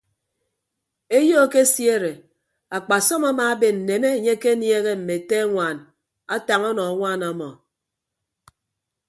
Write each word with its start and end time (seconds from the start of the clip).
Eyo 1.17 1.35
ekesiere 1.45 2.11
akpasọm 2.77 3.23
amaaben 3.31 3.75
nneme 3.79 4.07
enye 4.15 4.31
ekeniehe 4.37 4.91
mme 4.97 5.13
ete 5.19 5.35
añwaan 5.43 5.77
atañ 6.35 6.61
ọnọ 6.69 6.81
añwaan 6.89 7.21
ọmọ. 7.31 7.49